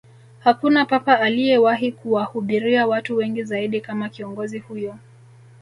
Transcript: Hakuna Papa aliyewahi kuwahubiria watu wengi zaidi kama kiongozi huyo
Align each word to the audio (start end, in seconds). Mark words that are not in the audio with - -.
Hakuna 0.39 0.85
Papa 0.85 1.19
aliyewahi 1.19 1.91
kuwahubiria 1.91 2.87
watu 2.87 3.17
wengi 3.17 3.43
zaidi 3.43 3.81
kama 3.81 4.09
kiongozi 4.09 4.59
huyo 4.59 4.97